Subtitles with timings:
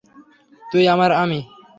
[0.71, 1.39] তুই আর আমি।